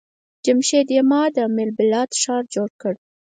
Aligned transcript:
جمشيد 0.45 0.87
يما 0.97 1.21
د 1.35 1.37
ام 1.47 1.57
البلاد 1.67 2.09
ښار 2.21 2.43
جوړ 2.53 2.69
کړ. 2.81 2.93